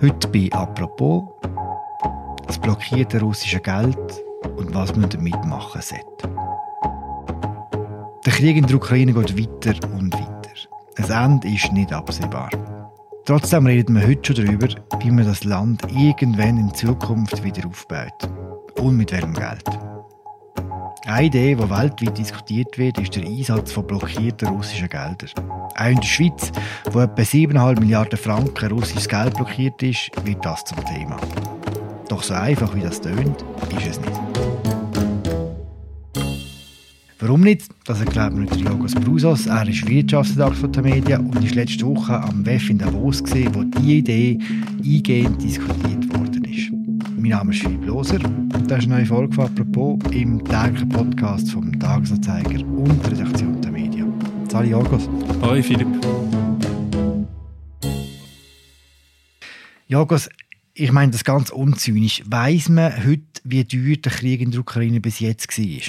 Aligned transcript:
Heute 0.00 0.28
bei 0.28 0.48
«Apropos» 0.52 1.24
das 2.46 2.56
blockierte 2.56 3.20
russische 3.20 3.58
Geld 3.58 3.98
und 4.56 4.72
was 4.72 4.94
man 4.94 5.10
damit 5.10 5.44
machen 5.44 5.82
sollte. 5.82 6.28
Der 8.24 8.32
Krieg 8.32 8.56
in 8.56 8.66
der 8.68 8.76
Ukraine 8.76 9.12
geht 9.12 9.36
weiter 9.36 9.92
und 9.92 10.14
weiter. 10.14 10.50
Ein 10.98 11.32
Ende 11.32 11.48
ist 11.48 11.72
nicht 11.72 11.92
absehbar. 11.92 12.50
Trotzdem 13.24 13.66
redet 13.66 13.90
man 13.90 14.06
heute 14.06 14.36
schon 14.36 14.46
darüber, 14.46 14.68
wie 15.00 15.10
man 15.10 15.26
das 15.26 15.42
Land 15.42 15.82
irgendwann 15.90 16.58
in 16.58 16.72
Zukunft 16.74 17.42
wieder 17.42 17.66
aufbaut. 17.66 18.30
Und 18.78 18.98
mit 18.98 19.10
welchem 19.10 19.34
Geld. 19.34 19.87
Eine 21.08 21.28
Idee, 21.28 21.54
die 21.54 21.70
weltweit 21.70 22.18
diskutiert 22.18 22.76
wird, 22.76 22.98
ist 22.98 23.16
der 23.16 23.24
Einsatz 23.24 23.72
von 23.72 23.86
blockierten 23.86 24.48
russischen 24.48 24.90
Geldern. 24.90 25.30
Auch 25.74 25.86
in 25.86 25.96
der 25.96 26.06
Schweiz, 26.06 26.52
wo 26.92 27.00
etwa 27.00 27.22
7,5 27.22 27.80
Milliarden 27.80 28.18
Franken 28.18 28.70
russisches 28.70 29.08
Geld 29.08 29.34
blockiert 29.34 29.82
ist, 29.82 30.10
wird 30.24 30.44
das 30.44 30.66
zum 30.66 30.84
Thema. 30.84 31.16
Doch 32.10 32.22
so 32.22 32.34
einfach 32.34 32.74
wie 32.74 32.82
das 32.82 33.00
tönt, 33.00 33.42
ist 33.78 33.86
es 33.86 34.00
nicht. 34.00 34.20
Warum 37.20 37.40
nicht? 37.40 37.62
Das 37.86 38.00
erklärt 38.00 38.34
mir 38.34 38.44
Jogos 38.44 38.94
Brusos. 38.94 39.46
Er 39.46 39.66
ist 39.66 39.88
Wirtschaftsredakteur 39.88 40.68
der 40.68 40.82
Medien 40.82 41.20
und 41.20 41.42
ist 41.42 41.54
letzte 41.54 41.86
Woche 41.86 42.22
am 42.22 42.44
WEF 42.44 42.68
in 42.68 42.76
Davos, 42.76 43.24
gewesen, 43.24 43.54
wo 43.54 43.64
diese 43.64 43.92
Idee 43.92 44.38
eingehend 44.84 45.42
diskutiert 45.42 46.04
ist. 46.04 46.27
Mein 47.20 47.30
Name 47.30 47.52
ist 47.52 47.62
Philipp 47.62 47.84
Loser 47.84 48.24
und 48.24 48.70
das 48.70 48.78
ist 48.78 48.84
eine 48.84 48.98
neue 48.98 49.06
Folge 49.06 49.34
von 49.34 49.46
«Apropos» 49.46 49.98
im 50.12 50.38
täglichen 50.44 50.88
Podcast 50.88 51.50
vom 51.50 51.76
Tagesanzeiger 51.80 52.64
und 52.64 53.04
der 53.04 53.10
Redaktion 53.10 53.60
der 53.60 53.72
Medien. 53.72 54.12
Sali 54.48 54.70
Jorgos. 54.70 55.08
Hoi 55.42 55.60
Philipp. 55.60 55.88
Jorgos, 59.88 60.28
ich 60.74 60.92
meine 60.92 61.10
das 61.10 61.24
ganz 61.24 61.50
unzynisch. 61.50 62.22
Weiss 62.24 62.68
man 62.68 63.04
heute, 63.04 63.24
wie 63.42 63.64
teuer 63.64 63.96
der 63.96 64.12
Krieg 64.12 64.40
in 64.40 64.52
der 64.52 64.60
Ukraine 64.60 65.00
bis 65.00 65.18
jetzt 65.18 65.58
war? 65.58 65.82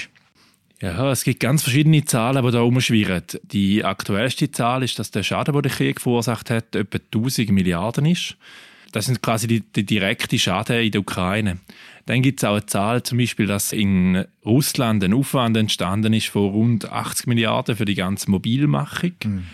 Ja, 0.80 1.12
es 1.12 1.22
gibt 1.22 1.38
ganz 1.38 1.62
verschiedene 1.62 2.04
Zahlen, 2.04 2.44
die 2.44 2.50
da 2.50 2.62
umschwirren. 2.62 3.22
Die 3.44 3.84
aktuellste 3.84 4.50
Zahl 4.50 4.82
ist, 4.82 4.98
dass 4.98 5.12
der 5.12 5.22
Schaden, 5.22 5.54
den 5.54 5.62
der 5.62 5.70
Krieg 5.70 6.00
verursacht 6.00 6.50
hat, 6.50 6.74
etwa 6.74 6.98
1000 6.98 7.50
Milliarden 7.50 8.06
ist. 8.06 8.36
Das 8.92 9.06
sind 9.06 9.22
quasi 9.22 9.46
die, 9.46 9.60
die 9.60 9.84
direkte 9.84 10.38
Schaden 10.38 10.80
in 10.80 10.90
der 10.90 11.00
Ukraine. 11.00 11.58
Dann 12.06 12.22
gibt 12.22 12.40
es 12.40 12.44
auch 12.44 12.54
eine 12.54 12.66
Zahl, 12.66 13.02
zum 13.02 13.18
Beispiel, 13.18 13.46
dass 13.46 13.72
in 13.72 14.24
Russland 14.44 15.04
ein 15.04 15.12
Aufwand 15.12 15.56
entstanden 15.56 16.12
ist 16.12 16.28
von 16.28 16.50
rund 16.50 16.90
80 16.90 17.26
Milliarden 17.26 17.76
für 17.76 17.84
die 17.84 17.94
ganze 17.94 18.30
Mobilmachung. 18.30 19.12
Mhm. 19.24 19.44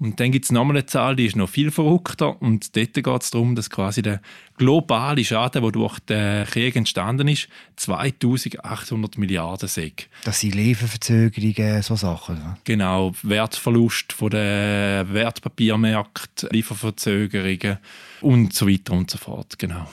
Und 0.00 0.18
dann 0.18 0.32
gibt 0.32 0.46
es 0.46 0.50
nochmal 0.50 0.78
eine 0.78 0.86
Zahl, 0.86 1.14
die 1.14 1.26
ist 1.26 1.36
noch 1.36 1.50
viel 1.50 1.70
verrückter. 1.70 2.40
Und 2.40 2.74
dort 2.74 2.94
geht 2.94 3.22
es 3.22 3.30
darum, 3.30 3.54
dass 3.54 3.68
quasi 3.68 4.00
der 4.00 4.22
globale 4.56 5.22
Schaden, 5.22 5.60
der 5.60 5.70
durch 5.72 5.98
den 6.00 6.46
Krieg 6.46 6.74
entstanden 6.74 7.28
ist, 7.28 7.48
2800 7.76 9.18
Milliarden 9.18 9.68
sind. 9.68 10.08
Das 10.24 10.40
sind 10.40 10.54
Lieferverzögerungen, 10.54 11.82
so 11.82 11.96
Sachen. 11.96 12.36
Ja? 12.36 12.58
Genau, 12.64 13.12
Wertverlust 13.22 14.14
von 14.14 14.30
den 14.30 15.12
Wertpapiermärkten, 15.12 16.48
Lieferverzögerungen 16.50 17.76
und 18.22 18.54
so 18.54 18.66
weiter 18.66 18.94
und 18.94 19.10
so 19.10 19.18
fort. 19.18 19.58
Genau. 19.58 19.86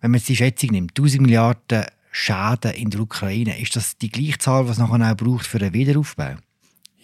Wenn 0.00 0.12
man 0.12 0.18
jetzt 0.18 0.28
die 0.28 0.36
Schätzung 0.36 0.70
nimmt, 0.70 0.92
1000 0.92 1.20
Milliarden 1.20 1.86
Schäden 2.12 2.72
in 2.74 2.90
der 2.90 3.00
Ukraine, 3.00 3.60
ist 3.60 3.74
das 3.74 3.98
die 3.98 4.10
gleiche 4.10 4.38
Zahl, 4.38 4.68
was 4.68 4.78
nachher 4.78 5.12
auch 5.12 5.16
braucht 5.16 5.46
für 5.46 5.58
den 5.58 5.72
Wiederaufbau? 5.72 6.36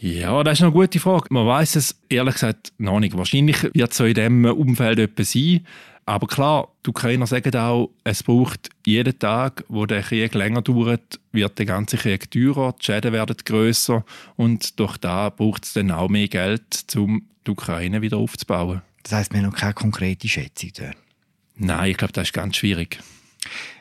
Ja, 0.00 0.44
das 0.44 0.58
ist 0.58 0.62
eine 0.62 0.72
gute 0.72 1.00
Frage. 1.00 1.26
Man 1.30 1.46
weiß 1.46 1.74
es 1.74 2.00
ehrlich 2.08 2.34
gesagt 2.34 2.72
noch 2.78 3.00
nicht. 3.00 3.16
Wahrscheinlich 3.16 3.64
wird 3.74 3.90
es 3.90 3.96
so 3.96 4.04
in 4.04 4.14
diesem 4.14 4.44
Umfeld 4.44 5.00
etwas 5.00 5.32
sein. 5.32 5.66
Aber 6.06 6.26
klar, 6.26 6.68
die 6.86 6.90
Ukrainer 6.90 7.26
sagen 7.26 7.54
auch, 7.56 7.90
es 8.04 8.22
braucht 8.22 8.70
jeden 8.86 9.18
Tag, 9.18 9.64
wo 9.68 9.86
der 9.86 10.02
Krieg 10.02 10.34
länger 10.34 10.62
dauert, 10.62 11.20
wird 11.32 11.58
der 11.58 11.66
ganze 11.66 11.98
Krieg 11.98 12.30
teurer, 12.30 12.74
die 12.80 12.84
Schäden 12.86 13.12
werden 13.12 13.36
grösser 13.44 14.06
und 14.36 14.80
durch 14.80 14.96
da 14.96 15.28
braucht 15.28 15.66
es 15.66 15.74
dann 15.74 15.90
auch 15.90 16.08
mehr 16.08 16.28
Geld, 16.28 16.86
um 16.96 17.24
die 17.46 17.50
Ukraine 17.50 18.00
wieder 18.00 18.16
aufzubauen. 18.16 18.80
Das 19.02 19.12
heisst, 19.12 19.32
wir 19.34 19.40
haben 19.40 19.50
noch 19.50 19.54
keine 19.54 19.74
konkrete 19.74 20.28
Schätzung 20.28 20.70
dort? 20.78 20.96
Nein, 21.56 21.90
ich 21.90 21.98
glaube, 21.98 22.14
das 22.14 22.28
ist 22.28 22.32
ganz 22.32 22.56
schwierig. 22.56 23.00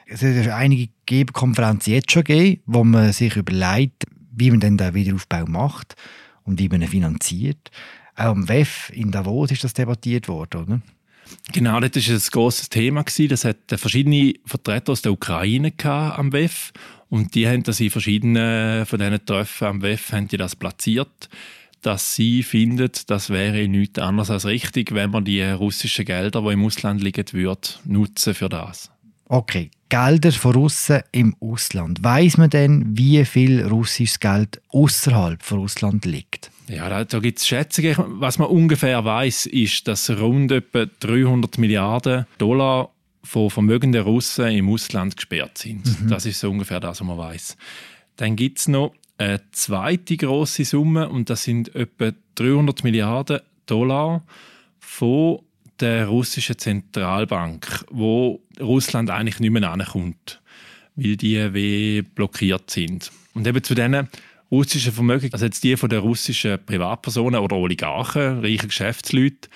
Es 0.05 0.21
hat 0.21 0.47
einige 0.49 0.89
Geberkonferenzen 1.05 1.93
jetzt 1.93 2.11
schon 2.11 2.25
gegeben, 2.25 2.61
wo 2.65 2.83
man 2.83 3.13
sich 3.13 3.37
überlegt, 3.37 4.03
wie 4.37 4.51
man 4.51 4.59
dann 4.59 4.77
den 4.77 4.93
Wiederaufbau 4.93 5.45
macht 5.45 5.95
und 6.43 6.59
wie 6.59 6.69
man 6.69 6.81
ihn 6.81 6.87
finanziert. 6.87 7.71
Auch 8.15 8.31
am 8.31 8.47
WEF 8.47 8.91
in 8.93 9.11
Davos 9.11 9.51
ist 9.51 9.63
das 9.63 9.73
debattiert 9.73 10.27
worden, 10.27 10.63
oder? 10.63 10.81
Genau, 11.51 11.79
das 11.81 12.07
war 12.07 12.15
ein 12.15 12.21
grosses 12.31 12.69
Thema. 12.69 13.03
Das 13.03 13.45
hat 13.45 13.57
verschiedene 13.67 14.35
Vertreter 14.45 14.93
aus 14.93 15.01
der 15.01 15.11
Ukraine 15.11 15.73
am 15.83 16.31
WEF 16.31 16.71
und 17.09 17.35
die 17.35 17.47
haben 17.47 17.63
das 17.63 17.79
in 17.79 17.89
verschiedenen 17.89 18.85
von 18.85 18.99
diesen 18.99 19.25
Treffen 19.25 19.67
am 19.67 19.81
WEF 19.81 20.11
haben 20.11 20.27
die 20.27 20.37
das 20.37 20.55
platziert, 20.55 21.29
dass 21.81 22.15
sie 22.15 22.43
finden, 22.43 22.89
das 23.07 23.29
wäre 23.29 23.67
nichts 23.67 23.99
anderes 23.99 24.29
als 24.29 24.45
richtig, 24.45 24.93
wenn 24.93 25.11
man 25.11 25.25
die 25.25 25.41
russischen 25.43 26.05
Gelder, 26.05 26.41
die 26.41 26.53
im 26.53 26.65
Ausland 26.65 27.01
liegen, 27.01 27.25
würde, 27.31 27.69
nutzen 27.85 28.33
für 28.33 28.49
das. 28.49 28.91
Okay, 29.25 29.69
Gelder 29.89 30.31
von 30.31 30.53
Russen 30.53 31.01
im 31.11 31.35
Ausland. 31.39 32.03
Weiß 32.03 32.37
man 32.37 32.49
denn, 32.49 32.97
wie 32.97 33.23
viel 33.25 33.65
russisches 33.65 34.19
Geld 34.19 34.61
außerhalb 34.69 35.41
von 35.41 35.59
Russland 35.59 36.05
liegt? 36.05 36.51
Ja, 36.67 36.89
da, 36.89 37.05
da 37.05 37.19
gibt 37.19 37.39
es 37.39 37.47
Schätzungen. 37.47 37.95
Was 38.19 38.39
man 38.39 38.49
ungefähr 38.49 39.03
weiß, 39.03 39.45
ist, 39.47 39.87
dass 39.87 40.09
rund 40.09 40.51
etwa 40.51 40.85
300 40.99 41.57
Milliarden 41.57 42.25
Dollar 42.37 42.89
von 43.23 43.49
vermögenden 43.49 44.01
Russen 44.01 44.47
im 44.47 44.69
Ausland 44.69 45.15
gesperrt 45.15 45.57
sind. 45.57 46.01
Mhm. 46.01 46.09
Das 46.09 46.25
ist 46.25 46.39
so 46.39 46.49
ungefähr 46.49 46.79
das, 46.79 46.99
was 46.99 47.07
man 47.07 47.17
weiß. 47.17 47.57
Dann 48.17 48.35
gibt 48.35 48.59
es 48.59 48.67
noch 48.67 48.93
eine 49.17 49.41
zweite 49.51 50.17
große 50.17 50.65
Summe 50.65 51.09
und 51.09 51.29
das 51.29 51.43
sind 51.43 51.73
etwa 51.75 52.11
300 52.35 52.83
Milliarden 52.83 53.39
Dollar 53.65 54.23
von 54.79 55.39
der 55.79 56.07
russischen 56.07 56.57
Zentralbank, 56.57 57.85
wo 57.89 58.41
Russland 58.59 59.09
eigentlich 59.09 59.39
nicht 59.39 59.51
mehr 59.51 59.71
ankommt, 59.71 60.41
weil 60.95 61.17
die 61.17 61.53
wie 61.53 62.01
blockiert 62.01 62.69
sind. 62.69 63.11
Und 63.33 63.45
eben 63.47 63.63
zu 63.63 63.75
diesen 63.75 64.07
russischen 64.51 64.93
Vermögen, 64.93 65.29
also 65.31 65.45
jetzt 65.45 65.63
die 65.63 65.77
von 65.77 65.89
den 65.89 65.99
russischen 65.99 66.63
Privatpersonen 66.65 67.41
oder 67.41 67.55
Oligarchen, 67.55 68.39
reichen 68.39 68.69
Geschäftsleute, 68.69 69.49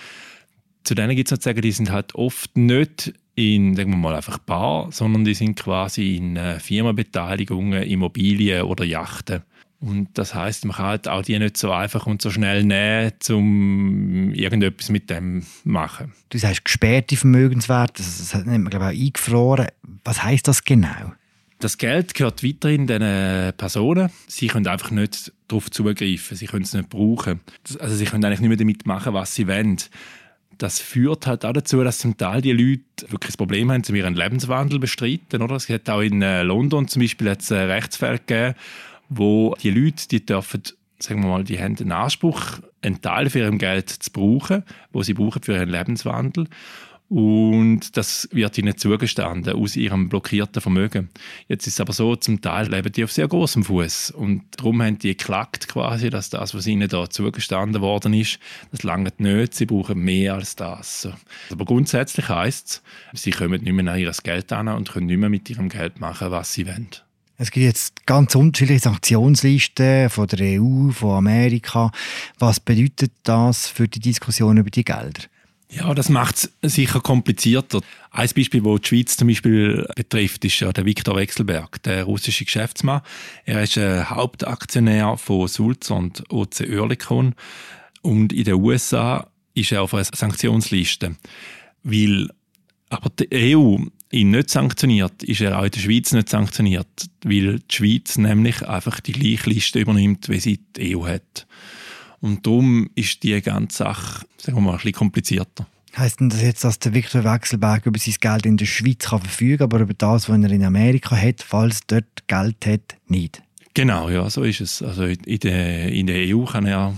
zu 0.83 0.95
denen 0.95 1.15
gibt 1.15 1.27
es 1.27 1.31
sozusagen, 1.31 1.61
die 1.61 1.71
sind 1.71 1.91
halt 1.91 2.15
oft 2.15 2.57
nicht 2.57 3.13
in, 3.35 3.75
sagen 3.75 3.91
wir 3.91 3.97
mal, 3.97 4.15
einfach 4.15 4.39
Bar, 4.39 4.91
sondern 4.91 5.23
die 5.23 5.33
sind 5.33 5.55
quasi 5.55 6.15
in 6.17 6.35
äh, 6.35 6.59
Firmenbeteiligungen, 6.59 7.83
Immobilien 7.83 8.63
oder 8.63 8.83
Yachten. 8.83 9.43
Und 9.81 10.09
das 10.13 10.35
heißt, 10.35 10.65
man 10.65 10.75
kann 10.75 10.85
halt 10.85 11.07
auch 11.07 11.23
die 11.23 11.37
nicht 11.39 11.57
so 11.57 11.71
einfach 11.71 12.05
und 12.05 12.21
so 12.21 12.29
schnell 12.29 12.63
nehmen, 12.63 13.11
um 13.29 14.31
irgendetwas 14.31 14.89
mit 14.89 15.09
dem 15.09 15.41
zu 15.41 15.69
machen. 15.69 16.13
Du 16.29 16.37
sagst 16.37 16.65
gesperrte 16.65 17.17
Vermögenswerte, 17.17 18.03
das 18.03 18.33
nennt 18.45 18.63
man 18.63 18.69
glaube 18.69 18.93
ich 18.93 19.01
auch 19.01 19.05
eingefroren. 19.05 19.67
Was 20.03 20.23
heißt 20.23 20.47
das 20.47 20.63
genau? 20.63 21.13
Das 21.57 21.79
Geld 21.79 22.13
gehört 22.13 22.43
weiterhin 22.43 22.85
den 22.85 23.53
Personen. 23.53 24.11
Sie 24.27 24.47
können 24.47 24.67
einfach 24.67 24.91
nicht 24.91 25.31
darauf 25.47 25.71
zugreifen, 25.71 26.37
sie 26.37 26.45
können 26.45 26.63
es 26.63 26.73
nicht 26.73 26.89
brauchen. 26.89 27.39
Also 27.79 27.95
sie 27.95 28.05
können 28.05 28.23
eigentlich 28.23 28.39
nicht 28.39 28.49
mehr 28.49 28.57
damit 28.57 28.85
machen, 28.85 29.15
was 29.15 29.33
sie 29.33 29.47
wollen. 29.47 29.77
Das 30.59 30.79
führt 30.79 31.25
halt 31.25 31.43
auch 31.43 31.53
dazu, 31.53 31.83
dass 31.83 31.97
zum 31.97 32.17
Teil 32.17 32.41
die 32.41 32.51
Leute 32.51 33.11
wirklich 33.11 33.29
das 33.29 33.37
Problem 33.37 33.71
haben, 33.71 33.83
ihren 33.95 34.13
Lebenswandel 34.13 34.77
bestreiten. 34.77 35.41
Oder? 35.41 35.55
Es 35.55 35.69
hat 35.69 35.89
auch 35.89 36.01
in 36.01 36.21
äh, 36.21 36.43
London 36.43 36.87
zum 36.87 37.01
Beispiel 37.01 37.29
ein 37.29 37.37
Rechtsfeld 37.49 38.27
gegeben, 38.27 38.55
wo 39.13 39.53
die 39.61 39.72
Leute, 39.72 40.07
die 40.07 40.25
dürfen, 40.25 40.63
sagen 40.99 41.22
wir 41.22 41.29
mal, 41.29 41.44
die 41.44 41.59
haben 41.59 41.75
den 41.75 41.91
Anspruch, 41.91 42.59
einen 42.81 43.01
Teil 43.01 43.29
von 43.29 43.41
ihrem 43.41 43.57
Geld 43.57 43.89
zu 43.89 44.09
brauchen, 44.09 44.63
wo 44.91 45.03
sie 45.03 45.13
brauchen 45.13 45.44
für 45.44 45.53
ihren 45.53 45.69
Lebenswandel. 45.69 46.47
Und 47.09 47.97
das 47.97 48.29
wird 48.31 48.57
ihnen 48.57 48.78
zugestanden 48.78 49.53
aus 49.53 49.75
ihrem 49.75 50.08
blockierten 50.08 50.61
Vermögen. 50.61 51.09
Jetzt 51.49 51.67
ist 51.67 51.73
es 51.73 51.81
aber 51.81 51.91
so, 51.91 52.16
zum 52.16 52.40
Teil 52.40 52.72
leben 52.72 52.90
die 52.90 53.03
auf 53.03 53.11
sehr 53.11 53.28
großem 53.28 53.66
Fuß 53.66 54.11
und 54.11 54.43
darum 54.55 54.81
haben 54.81 54.97
die 54.97 55.17
geklagt 55.17 55.67
quasi, 55.67 56.09
dass 56.09 56.29
das, 56.29 56.55
was 56.55 56.67
ihnen 56.67 56.87
da 56.87 57.09
zugestanden 57.09 57.81
worden 57.81 58.13
ist, 58.13 58.40
das 58.72 58.84
lange 58.84 59.11
nicht. 59.17 59.55
Sie 59.55 59.66
brauchen 59.66 59.99
mehr 59.99 60.35
als 60.35 60.55
das. 60.55 61.09
Aber 61.49 61.66
grundsätzlich 61.66 62.29
heißt 62.29 62.81
es, 63.11 63.22
sie 63.22 63.31
kommen 63.31 63.61
nicht 63.61 63.73
mehr 63.73 63.93
an 63.93 63.99
ihr 63.99 64.13
Geld 64.23 64.53
an 64.53 64.69
und 64.69 64.90
können 64.90 65.08
nicht 65.08 65.19
mehr 65.19 65.28
mit 65.28 65.49
ihrem 65.49 65.67
Geld 65.67 65.99
machen, 65.99 66.31
was 66.31 66.53
sie 66.53 66.66
wollen. 66.66 66.87
Es 67.41 67.49
gibt 67.49 67.66
jetzt 67.66 68.05
ganz 68.05 68.35
unterschiedliche 68.35 68.82
Sanktionslisten 68.82 70.11
von 70.11 70.28
der 70.28 70.61
EU, 70.61 70.91
von 70.91 71.17
Amerika. 71.17 71.91
Was 72.38 72.59
bedeutet 72.59 73.14
das 73.23 73.66
für 73.66 73.88
die 73.88 73.99
Diskussion 73.99 74.58
über 74.58 74.70
die 74.70 74.84
Gelder? 74.84 75.23
Ja, 75.72 75.91
das 75.96 76.09
macht 76.09 76.52
es 76.61 76.73
sicher 76.76 76.99
komplizierter. 76.99 77.82
Ein 78.11 78.29
Beispiel, 78.35 78.61
das 78.61 78.82
die 78.82 78.88
Schweiz 78.88 79.17
zum 79.17 79.28
Beispiel 79.28 79.88
betrifft, 79.96 80.46
ist 80.46 80.61
der 80.61 80.85
Viktor 80.85 81.16
Wechselberg, 81.16 81.82
der 81.82 82.03
russische 82.03 82.46
Geschäftsmann. 82.46 83.02
Er 83.46 83.64
ist 83.64 83.76
ein 83.76 84.08
Hauptaktionär 84.08 85.17
von 85.17 85.47
Sulzer 85.47 85.96
und 85.96 86.23
OC 86.32 86.59
Oerlikon. 86.70 87.34
Und 88.03 88.34
in 88.34 88.44
den 88.44 88.53
USA 88.53 89.26
ist 89.55 89.72
er 89.72 89.82
auf 89.82 89.96
einer 89.96 90.03
Sanktionsliste, 90.03 91.16
weil 91.82 92.29
aber 92.91 93.09
die 93.09 93.55
EU 93.58 93.78
ihn 94.11 94.31
nicht 94.31 94.49
sanktioniert, 94.49 95.23
ist 95.23 95.41
er 95.41 95.58
auch 95.58 95.63
in 95.63 95.72
der 95.72 95.79
Schweiz 95.79 96.11
nicht 96.11 96.29
sanktioniert, 96.29 97.09
weil 97.23 97.59
die 97.59 97.75
Schweiz 97.75 98.17
nämlich 98.17 98.67
einfach 98.67 98.99
die 98.99 99.13
gleiche 99.13 99.49
Liste 99.49 99.79
übernimmt, 99.79 100.29
wie 100.29 100.40
sie 100.40 100.59
die 100.75 100.96
EU 100.96 101.08
hat. 101.08 101.47
Und 102.19 102.46
darum 102.46 102.90
ist 102.96 103.23
die 103.23 103.41
ganze 103.41 103.79
Sache, 103.79 104.25
sagen 104.37 104.58
wir 104.58 104.61
mal, 104.61 104.72
ein 104.72 104.78
bisschen 104.78 104.93
komplizierter. 104.93 105.66
Heißt 105.97 106.22
denn 106.22 106.29
das 106.29 106.41
jetzt, 106.41 106.63
dass 106.63 106.79
der 106.79 106.93
Viktor 106.93 107.23
Wechselberg 107.23 107.85
über 107.85 107.99
sein 107.99 108.16
Geld 108.19 108.46
in 108.46 108.58
der 108.58 108.66
Schweiz 108.66 108.99
kann 108.99 109.19
verfügen 109.19 109.63
aber 109.63 109.79
über 109.79 109.93
das, 109.93 110.29
was 110.29 110.41
er 110.41 110.52
in 110.52 110.63
Amerika 110.63 111.17
hat, 111.17 111.41
falls 111.41 111.81
dort 111.87 112.28
Geld 112.28 112.66
hat, 112.66 112.96
nicht? 113.08 113.41
Genau, 113.73 114.09
ja, 114.09 114.29
so 114.29 114.43
ist 114.43 114.61
es. 114.61 114.81
Also 114.81 115.03
in 115.03 115.40
der, 115.40 115.91
in 115.91 116.08
der 116.08 116.35
EU 116.35 116.46
kann 116.46 116.66
er 116.66 116.97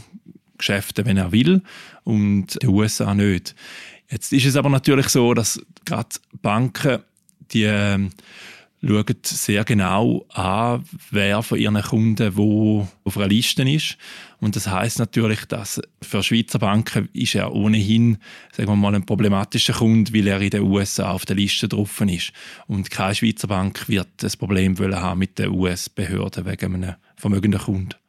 Geschäfte, 0.58 1.06
wenn 1.06 1.18
er 1.18 1.32
will, 1.32 1.62
und 2.04 2.62
den 2.62 2.70
USA 2.70 3.14
nicht. 3.14 3.56
Jetzt 4.10 4.32
ist 4.34 4.46
es 4.46 4.56
aber 4.56 4.70
natürlich 4.70 5.10
so, 5.10 5.34
dass 5.34 5.62
gerade 5.86 6.10
Banken, 6.42 7.00
die 7.52 7.64
äh, 7.64 8.10
schauen 8.86 9.16
sehr 9.24 9.64
genau 9.64 10.26
an, 10.30 10.84
wer 11.10 11.42
von 11.42 11.58
ihren 11.58 11.82
Kunden 11.82 12.36
wo 12.36 12.88
auf 13.04 13.18
einer 13.18 13.28
Liste 13.28 13.64
ist. 13.64 13.98
Und 14.40 14.56
das 14.56 14.68
heißt 14.68 15.00
natürlich, 15.00 15.46
dass 15.46 15.82
für 16.02 16.22
Schweizer 16.22 16.60
Banken 16.60 17.08
ist 17.14 17.36
er 17.36 17.54
ohnehin, 17.54 18.18
sagen 18.52 18.70
wir 18.70 18.76
mal, 18.76 18.94
ein 18.94 19.06
problematischer 19.06 19.74
Kunde, 19.74 20.14
weil 20.14 20.28
er 20.28 20.42
in 20.42 20.50
den 20.50 20.64
USA 20.64 21.12
auf 21.12 21.26
der 21.26 21.38
Liste 21.38 21.70
drauf 21.70 22.02
ist. 22.02 22.34
Und 22.68 22.92
keine 22.92 23.16
Schweizer 23.16 23.48
Bank 23.48 23.88
wird 23.88 24.10
das 24.18 24.36
Problem 24.36 24.78
haben 24.78 25.20
mit 25.20 25.40
den 25.40 25.52
US-Behörden 25.52 26.46
wegen 26.46 26.76
einem 26.76 26.96
vermögenden 27.16 27.62
Kunden. 27.62 28.03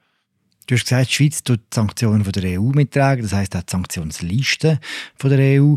Du 0.67 0.75
hast 0.75 0.85
gesagt, 0.85 1.11
die 1.11 1.15
Schweiz 1.15 1.43
tut 1.43 1.61
die 1.61 1.75
Sanktionen 1.75 2.25
von 2.25 2.33
der 2.33 2.61
EU 2.61 2.71
mittragen, 2.71 3.23
das 3.23 3.33
heißt 3.33 3.55
auch 3.57 3.63
die 3.63 3.71
Sanktionsliste 3.71 4.81
von 5.17 5.31
der 5.31 5.63
EU. 5.63 5.75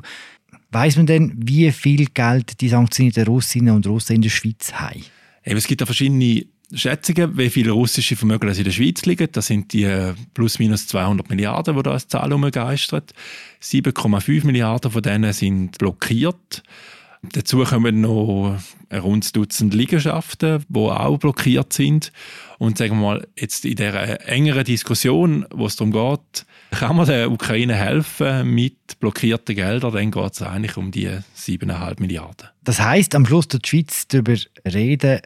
Weiß 0.72 0.98
man 0.98 1.06
denn, 1.06 1.34
wie 1.36 1.72
viel 1.72 2.06
Geld 2.08 2.62
die 2.62 2.70
sanktionierten 2.70 3.26
Russinnen 3.26 3.76
und 3.76 3.88
Russen 3.88 4.18
in 4.18 4.22
der 4.22 4.30
Schweiz 4.30 4.74
haben? 4.74 5.04
Es 5.44 5.68
gibt 5.68 5.82
ja 5.82 5.86
verschiedene 5.86 6.46
Schätzungen, 6.74 7.38
wie 7.38 7.50
viele 7.50 7.72
russische 7.72 8.18
Vermögen 8.18 8.50
in 8.50 8.64
der 8.64 8.72
Schweiz 8.72 9.06
liegen. 9.06 9.30
Das 9.32 9.48
sind 9.48 9.72
die 9.72 9.84
äh, 9.84 10.14
plus 10.34 10.60
minus 10.60 10.88
200 10.88 11.30
Milliarden, 11.30 11.76
die 11.78 11.84
da 11.84 11.92
als 11.92 12.08
Zahl 12.08 12.34
umgeistert. 12.34 13.14
7,5 13.62 14.46
Milliarden 14.46 14.92
von 14.92 15.02
denen 15.02 15.32
sind 15.32 15.78
blockiert. 15.78 16.64
Dazu 17.34 17.64
kommen 17.64 18.02
noch 18.02 18.58
ein 18.90 19.00
rundes 19.00 19.32
Dutzend 19.32 19.74
Liegenschaften, 19.74 20.66
die 20.68 20.80
auch 20.80 21.18
blockiert 21.18 21.74
sind. 21.74 22.12
Und 22.58 22.78
sagen 22.78 23.00
wir 23.00 23.02
mal, 23.02 23.28
jetzt 23.38 23.66
in 23.66 23.76
dieser 23.76 24.28
engeren 24.28 24.64
Diskussion, 24.64 25.46
wo 25.52 25.66
es 25.66 25.76
darum 25.76 25.92
geht, 25.92 26.46
kann 26.72 26.96
man 26.96 27.06
der 27.06 27.32
Ukraine 27.32 27.76
helfen 27.76 28.54
mit 28.54 29.00
blockierten 29.00 29.56
Geldern, 29.56 29.94
dann 29.94 30.12
geht 30.12 30.34
es 30.34 30.42
eigentlich 30.42 30.78
um 30.78 30.92
die 30.92 31.08
7,5 31.08 32.00
Milliarden. 32.00 32.50
Das 32.64 32.82
heißt, 32.82 33.16
am 33.16 33.26
Schluss 33.26 33.48
der 33.48 33.60
Schweiz 33.64 34.08
darüber 34.08 34.36
reden, 34.66 35.20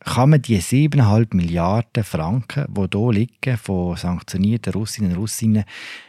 kann 0.00 0.30
man 0.30 0.42
die 0.42 0.60
7,5 0.60 1.36
Milliarden 1.36 2.04
Franken, 2.04 2.66
die 2.68 2.86
hier 2.98 3.12
liegen, 3.12 3.58
von 3.58 3.96
sanktionierten 3.96 4.72
Russinnen 4.72 5.12
und 5.12 5.18
Russinnen, 5.18 5.64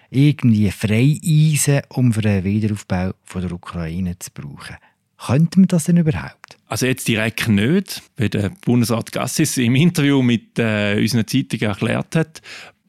irgendwie 0.09 0.71
frei 0.71 1.19
eisen, 1.23 1.81
um 1.89 2.13
für 2.13 2.21
den 2.21 2.43
Wiederaufbau 2.43 3.11
von 3.23 3.41
der 3.41 3.51
Ukraine 3.51 4.17
zu 4.17 4.31
brauchen. 4.33 4.77
Könnte 5.25 5.59
man 5.59 5.67
das 5.67 5.85
denn 5.85 5.97
überhaupt? 5.97 6.57
Also 6.67 6.85
jetzt 6.85 7.07
direkt 7.07 7.47
nicht, 7.47 8.01
wie 8.15 8.29
der 8.29 8.51
Bundesrat 8.63 9.11
Gassis 9.11 9.57
im 9.57 9.75
Interview 9.75 10.21
mit 10.21 10.57
äh, 10.59 10.97
unseren 10.99 11.27
Zeitungen 11.27 11.67
erklärt 11.67 12.15
hat, 12.15 12.41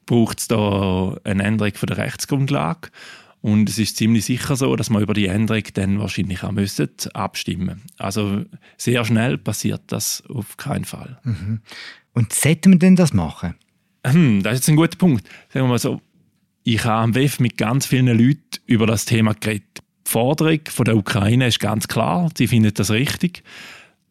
braucht 0.05 0.39
es 0.39 0.47
da 0.47 1.17
eine 1.23 1.43
Änderung 1.43 1.73
von 1.73 1.87
der 1.87 1.97
Rechtsgrundlage. 1.97 2.89
Und 3.41 3.67
es 3.69 3.79
ist 3.79 3.97
ziemlich 3.97 4.25
sicher 4.25 4.55
so, 4.55 4.75
dass 4.75 4.91
man 4.91 5.01
über 5.01 5.15
die 5.15 5.25
Änderung 5.25 5.63
dann 5.73 5.99
wahrscheinlich 5.99 6.43
auch 6.43 6.51
müssen 6.51 6.89
abstimmen 7.13 7.81
Also 7.97 8.45
sehr 8.77 9.03
schnell 9.03 9.37
passiert 9.39 9.81
das 9.87 10.23
auf 10.29 10.57
keinen 10.57 10.85
Fall. 10.85 11.19
Mhm. 11.23 11.61
Und 12.13 12.33
sollte 12.33 12.69
man 12.69 12.77
denn 12.77 12.95
das 12.95 13.13
machen? 13.13 13.55
Hm, 14.05 14.43
das 14.43 14.53
ist 14.53 14.59
jetzt 14.59 14.69
ein 14.69 14.75
guter 14.75 14.97
Punkt. 14.97 15.27
Sagen 15.49 15.65
wir 15.65 15.69
mal 15.69 15.79
so, 15.79 16.01
ich 16.63 16.85
habe 16.85 17.03
am 17.03 17.15
WEF 17.15 17.39
mit 17.39 17.57
ganz 17.57 17.87
vielen 17.87 18.07
Leuten 18.07 18.61
über 18.67 18.85
das 18.85 19.05
Thema 19.05 19.33
geredet. 19.33 19.81
Forderung 20.11 20.59
von 20.67 20.85
der 20.85 20.97
Ukraine 20.97 21.47
ist 21.47 21.61
ganz 21.61 21.87
klar, 21.87 22.29
sie 22.37 22.47
findet 22.47 22.79
das 22.79 22.91
richtig. 22.91 23.43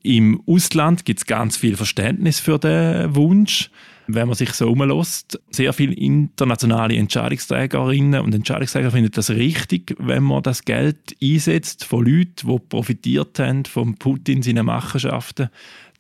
Im 0.03 0.43
Ausland 0.47 1.05
gibt 1.05 1.21
es 1.21 1.27
ganz 1.27 1.59
viel 1.59 1.77
Verständnis 1.77 2.41
für 2.41 2.59
den 2.59 3.15
Wunsch. 3.15 3.71
Wenn 4.07 4.27
man 4.27 4.35
sich 4.35 4.55
so 4.55 4.71
umlässt, 4.71 5.39
sehr 5.51 5.75
viele 5.75 5.93
internationale 5.93 6.97
Entscheidungsträgerinnen 6.97 8.23
und 8.23 8.35
Entscheidungsträger 8.35 8.91
finden 8.91 9.13
das 9.13 9.29
richtig, 9.29 9.95
wenn 9.99 10.23
man 10.23 10.43
das 10.43 10.65
Geld 10.65 11.17
einsetzt 11.23 11.85
von 11.85 12.07
Leuten, 12.07 12.49
die 12.49 12.59
profitiert 12.71 13.39
haben 13.39 13.67
von 13.67 13.95
Putin 13.97 14.43
seinen 14.43 14.67
Machenschaften, 14.67 15.51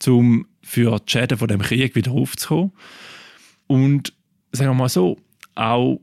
um 0.06 0.46
für 0.62 0.98
die 0.98 1.12
Schäden 1.12 1.36
von 1.36 1.48
dem 1.48 1.60
Krieg 1.60 1.94
wieder 1.94 2.12
aufzukommen. 2.12 2.72
Und 3.66 4.14
sagen 4.50 4.70
wir 4.70 4.74
mal 4.74 4.88
so, 4.88 5.18
auch 5.54 6.00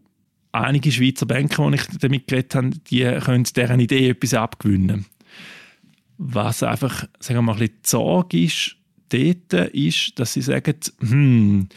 einige 0.61 0.91
Schweizer 0.91 1.25
Banker, 1.25 1.69
die 1.69 1.75
ich 1.75 1.99
damit 1.99 2.27
geredet 2.27 2.55
habe, 2.55 2.69
die 2.89 3.03
können 3.23 3.43
deren 3.55 3.79
Idee 3.79 4.09
etwas 4.09 4.33
abgewinnen. 4.33 5.05
Was 6.17 6.63
einfach, 6.63 7.05
sagen 7.19 7.37
wir 7.37 7.41
mal, 7.41 7.53
ein 7.53 7.59
bisschen 7.59 7.79
Sorge 7.83 8.43
ist, 8.43 8.75
dort 9.09 9.53
ist, 9.73 10.19
dass 10.19 10.33
sie 10.33 10.41
sagen, 10.41 10.75
hm, 10.99 11.69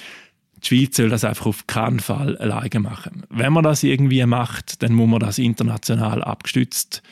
die 0.63 0.67
Schweiz 0.67 0.97
soll 0.97 1.09
das 1.09 1.25
einfach 1.25 1.47
auf 1.47 1.67
keinen 1.67 2.01
Fall 2.01 2.37
alleine 2.39 2.81
machen. 2.81 3.23
Wenn 3.31 3.53
man 3.53 3.65
das 3.65 3.83
irgendwie 3.83 4.25
macht, 4.27 4.83
dann 4.83 4.95
muss 4.95 5.09
man 5.09 5.21
das 5.21 5.39
international 5.39 6.23
abgestützt 6.23 7.03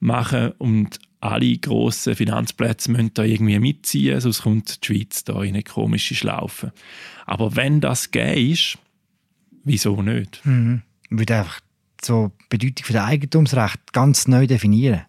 machen 0.00 0.52
und 0.58 0.98
alle 1.20 1.56
grossen 1.58 2.16
Finanzplätze 2.16 2.90
müssen 2.90 3.14
da 3.14 3.22
irgendwie 3.22 3.58
mitziehen, 3.60 4.20
sonst 4.20 4.42
kommt 4.42 4.82
die 4.82 4.86
Schweiz 4.86 5.24
da 5.24 5.42
in 5.42 5.54
eine 5.54 5.62
komische 5.62 6.14
Schlaufe. 6.14 6.72
Aber 7.26 7.54
wenn 7.54 7.80
das 7.80 8.10
geht, 8.10 8.36
ist, 8.36 8.78
wieso 9.62 10.02
nicht? 10.02 10.44
Mhm 10.44 10.82
würde 11.18 11.36
einfach 11.36 11.60
so 12.02 12.32
die 12.42 12.56
Bedeutung 12.56 12.86
für 12.86 12.92
das 12.92 13.04
Eigentumsrecht 13.04 13.92
ganz 13.92 14.28
neu 14.28 14.46
definieren. 14.46 15.02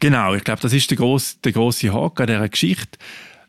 Genau, 0.00 0.34
ich 0.34 0.44
glaube, 0.44 0.62
das 0.62 0.72
ist 0.72 0.90
der 0.90 0.96
grosse, 0.96 1.36
der 1.44 1.52
grosse 1.52 1.92
Haken 1.92 2.22
an 2.22 2.28
dieser 2.28 2.48
Geschichte. 2.48 2.98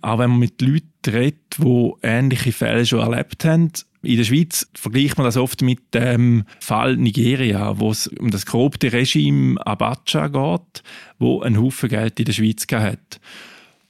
Auch 0.01 0.19
wenn 0.19 0.31
man 0.31 0.39
mit 0.39 0.62
Leuten 0.62 0.86
redet, 1.07 1.57
die 1.57 1.92
ähnliche 2.04 2.51
Fälle 2.51 2.86
schon 2.86 3.00
erlebt 3.00 3.45
haben, 3.45 3.72
in 4.06 4.18
der 4.18 4.24
Schweiz 4.24 4.68
vergleicht 4.75 5.18
man 5.18 5.25
das 5.25 5.38
oft 5.38 5.62
mit 5.62 5.94
dem 5.94 6.44
Fall 6.60 6.95
Nigeria, 6.95 7.80
wo 7.80 7.89
es 7.89 8.07
um 8.07 8.30
das 8.30 8.45
korrupte 8.45 8.94
Regime 8.94 9.66
Abacha 9.66 10.27
geht, 10.27 10.83
wo 11.18 11.42
ein 11.42 11.60
Haufen 11.60 11.89
Geld 11.89 12.19
in 12.19 12.25
der 12.25 12.33
Schweiz 12.33 12.66
hat. 12.72 13.19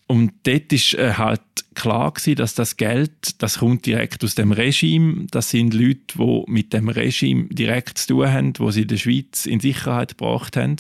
Und 0.08 0.34
dort 0.44 0.72
ist 0.72 0.94
äh, 0.94 1.14
halt 1.14 1.42
klar 1.74 2.12
gewesen, 2.12 2.36
dass 2.36 2.54
das 2.54 2.78
Geld, 2.78 3.42
das 3.42 3.60
kommt 3.60 3.86
direkt 3.86 4.24
aus 4.24 4.36
dem 4.36 4.52
Regime. 4.52 5.26
Das 5.32 5.50
sind 5.50 5.74
Leute, 5.74 6.18
die 6.18 6.44
mit 6.48 6.74
dem 6.74 6.90
Regime 6.90 7.46
direkt 7.50 7.98
zu 7.98 8.08
tun 8.08 8.32
haben, 8.32 8.54
wo 8.58 8.70
sie 8.70 8.84
in 8.84 8.88
der 8.88 8.98
Schweiz 8.98 9.46
in 9.46 9.60
Sicherheit 9.60 10.18
gebracht 10.18 10.58
haben. 10.58 10.78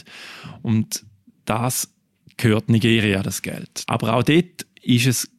Und 0.61 1.03
das 1.45 1.89
gehört 2.37 2.69
Nigeria, 2.69 3.23
das 3.23 3.41
Geld. 3.41 3.83
Aber 3.87 4.13
auch 4.13 4.23
dort 4.23 4.65
ist 4.81 5.07
es 5.07 5.29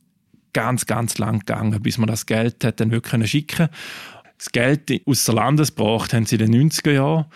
ganz, 0.52 0.86
ganz 0.86 1.18
lang 1.18 1.40
gegangen, 1.40 1.80
bis 1.82 1.98
man 1.98 2.08
das 2.08 2.26
Geld 2.26 2.64
hat 2.64 2.80
dann 2.80 2.90
wirklich 2.90 3.30
schicken 3.30 3.68
Das 4.38 4.50
Geld 4.50 4.90
aus 5.06 5.24
der 5.24 5.34
Landesbracht 5.34 6.12
haben 6.12 6.26
sie 6.26 6.36
in 6.36 6.50
den 6.50 6.70
90er 6.70 6.92
Jahren 6.92 7.26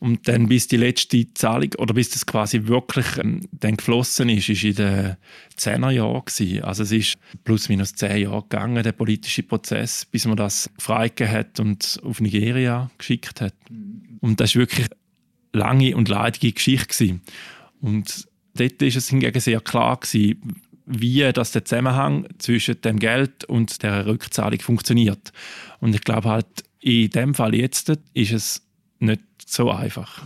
und 0.00 0.26
dann 0.28 0.48
bis 0.48 0.66
die 0.66 0.78
letzte 0.78 1.32
Zahlung 1.34 1.74
oder 1.76 1.92
bis 1.92 2.08
das 2.08 2.24
quasi 2.24 2.66
wirklich 2.66 3.06
ähm, 3.18 3.46
dann 3.52 3.76
geflossen 3.76 4.30
ist, 4.30 4.48
ist 4.48 4.64
in 4.64 4.74
den 4.74 5.16
10er 5.58 5.90
Jahren 5.90 6.24
gewesen. 6.24 6.64
Also 6.64 6.82
es 6.84 6.92
ist 6.92 7.18
plus 7.44 7.68
minus 7.68 7.94
10 7.94 8.22
Jahre 8.22 8.42
gegangen, 8.42 8.82
der 8.82 8.92
politische 8.92 9.42
Prozess, 9.42 10.06
bis 10.06 10.26
man 10.26 10.38
das 10.38 10.70
freigegeben 10.78 11.32
hat 11.32 11.60
und 11.60 12.00
auf 12.02 12.20
Nigeria 12.20 12.90
geschickt 12.96 13.42
hat. 13.42 13.54
Und 14.20 14.40
das 14.40 14.50
ist 14.50 14.56
wirklich 14.56 14.86
eine 15.52 15.62
lange 15.62 15.94
und 15.94 16.08
leidige 16.08 16.52
Geschichte 16.52 16.86
gewesen. 16.86 17.20
Und 17.82 18.26
dort 18.54 18.80
ist 18.80 18.96
es 18.96 19.10
hingegen 19.10 19.40
sehr 19.40 19.60
klar 19.60 19.98
gewesen, 19.98 20.40
wie 20.86 21.30
das 21.30 21.52
der 21.52 21.66
Zusammenhang 21.66 22.26
zwischen 22.38 22.80
dem 22.80 22.98
Geld 22.98 23.44
und 23.44 23.82
der 23.82 24.06
Rückzahlung 24.06 24.60
funktioniert. 24.60 25.32
Und 25.80 25.94
ich 25.94 26.00
glaube 26.00 26.30
halt, 26.30 26.64
in 26.80 27.10
dem 27.10 27.34
Fall 27.34 27.54
jetzt 27.54 27.92
ist 28.14 28.32
es 28.32 28.66
nicht 28.98 29.20
so 29.52 29.70
einfach. 29.70 30.22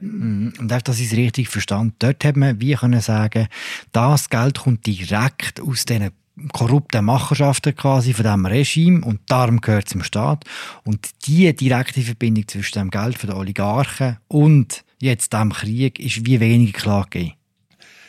Mhm. 0.00 0.52
Und 0.58 0.72
einfach, 0.72 0.82
dass 0.82 1.00
ich 1.00 1.12
es 1.12 1.16
richtig 1.16 1.48
verstand, 1.48 1.94
dort 1.98 2.24
hat 2.24 2.36
man 2.36 2.60
wie 2.60 2.74
können 2.74 3.00
sagen, 3.00 3.48
das 3.92 4.28
Geld 4.30 4.58
kommt 4.58 4.86
direkt 4.86 5.60
aus 5.60 5.84
diesen 5.84 6.10
korrupten 6.52 7.04
Machenschaften 7.04 7.74
quasi 7.76 8.14
von 8.14 8.24
diesem 8.24 8.46
Regime 8.46 9.04
und 9.04 9.20
darum 9.26 9.60
gehört 9.60 9.86
es 9.86 9.92
dem 9.92 10.02
Staat. 10.02 10.44
Und 10.84 11.10
die 11.26 11.54
direkte 11.54 12.00
Verbindung 12.00 12.48
zwischen 12.48 12.78
dem 12.78 12.90
Geld 12.90 13.18
von 13.18 13.30
den 13.30 13.38
Oligarchen 13.38 14.16
und 14.28 14.84
jetzt 15.00 15.32
dem 15.32 15.52
Krieg 15.52 15.98
ist 15.98 16.24
wie 16.26 16.40
weniger 16.40 16.78
klar 16.78 17.06
gegeben. 17.08 17.34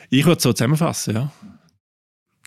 Ich 0.09 0.25
würde 0.25 0.37
es 0.37 0.43
so 0.43 0.53
zusammenfassen, 0.53 1.15
ja. 1.15 1.31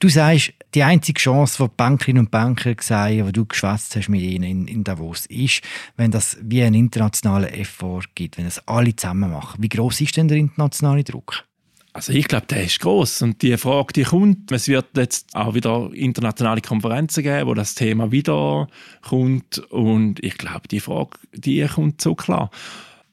Du 0.04 0.11
sagst, 0.11 0.52
die 0.75 0.82
einzige 0.82 1.18
Chance, 1.18 1.56
die 1.56 1.66
die 1.66 1.75
Bankerinnen 1.78 2.26
und 2.26 2.30
Banker 2.30 2.75
sehen, 2.78 3.25
die 3.25 3.32
du 3.32 3.46
hast 3.62 4.08
mit 4.11 4.20
ihnen 4.20 4.44
in, 4.44 4.68
in 4.68 4.84
Davos, 4.84 5.25
ist, 5.25 5.62
wenn 5.96 6.11
das 6.11 6.37
wie 6.42 6.62
einen 6.62 6.75
internationalen 6.75 7.49
Effort 7.49 8.02
gibt, 8.14 8.37
wenn 8.37 8.44
es 8.44 8.58
alle 8.68 8.94
zusammen 8.94 9.30
machen. 9.30 9.62
Wie 9.62 9.70
groß 9.70 10.02
ist 10.02 10.18
denn 10.18 10.28
der 10.28 10.37
internationale 10.37 11.04
Druck? 11.04 11.46
Also 11.94 12.12
ich 12.12 12.28
glaube, 12.28 12.44
der 12.49 12.64
ist 12.64 12.80
groß 12.80 13.23
und 13.23 13.40
die 13.40 13.56
Frage, 13.56 13.94
die 13.94 14.02
kommt, 14.02 14.52
es 14.52 14.68
wird 14.68 14.94
jetzt 14.94 15.34
auch 15.34 15.54
wieder 15.54 15.88
internationale 15.94 16.61
Konferenzen 16.61 17.23
geben, 17.23 17.49
wo 17.49 17.54
das 17.54 17.75
Thema 17.75 18.12
wieder 18.12 18.68
kommt 19.08 19.56
und 19.70 20.23
ich 20.23 20.37
glaube, 20.37 20.68
die 20.68 20.80
Frage, 20.80 21.16
die 21.32 21.66
kommt 21.66 22.02
so 22.02 22.14
klar. 22.14 22.50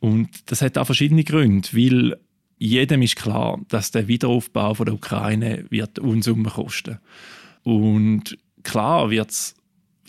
Und 0.02 0.28
das 0.48 0.62
hat 0.62 0.78
auch 0.78 0.88
verschiedene 0.88 1.24
Gründe, 1.24 1.70
weil 1.72 2.18
jedem 2.62 3.02
ist 3.02 3.16
klar, 3.16 3.60
dass 3.70 3.90
der 3.90 4.08
Wiederaufbau 4.08 4.76
von 4.76 4.86
der 4.86 4.94
Ukraine 4.94 5.66
wird 5.72 5.98
Unsummen 5.98 6.46
kosten. 6.46 7.00
Und 7.64 8.38
klar 8.62 9.10
wird 9.10 9.32
es 9.32 9.56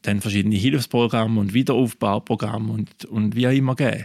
dann 0.03 0.21
verschiedene 0.21 0.57
Hilfsprogramme 0.57 1.41
und 1.41 1.55
Wiederaufbauprogramme 1.55 2.71
und, 2.71 3.07
und 3.07 3.37
wie 3.37 3.49
auch 3.49 3.53
immer 3.53 3.75
geben. 3.75 4.05